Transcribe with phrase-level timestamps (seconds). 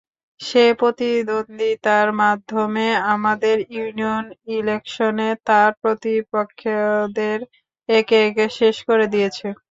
[0.39, 4.25] সে প্রতিদ্বন্দ্বিতার মাধ্যমে আমাদের ইউনিয়ন
[4.55, 7.39] ইলেকশনে তার প্রতিপক্ষদের
[7.89, 9.47] একে একে শেষ করে দিয়েছে।